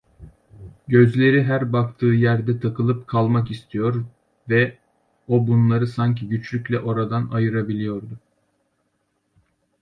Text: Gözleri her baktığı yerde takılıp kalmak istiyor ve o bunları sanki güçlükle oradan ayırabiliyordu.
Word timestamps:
Gözleri 0.87 1.43
her 1.43 1.73
baktığı 1.73 2.05
yerde 2.05 2.59
takılıp 2.59 3.07
kalmak 3.07 3.51
istiyor 3.51 4.03
ve 4.49 4.77
o 5.27 5.47
bunları 5.47 5.87
sanki 5.87 6.29
güçlükle 6.29 6.79
oradan 6.79 7.29
ayırabiliyordu. 7.29 8.19